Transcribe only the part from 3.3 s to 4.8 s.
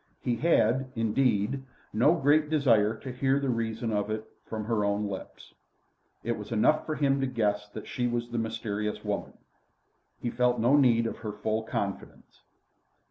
the reason of it from